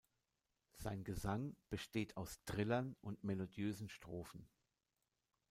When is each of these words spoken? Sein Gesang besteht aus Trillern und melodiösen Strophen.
Sein 0.77 1.03
Gesang 1.03 1.55
besteht 1.69 2.17
aus 2.17 2.39
Trillern 2.45 2.95
und 3.01 3.23
melodiösen 3.23 3.87
Strophen. 3.87 4.49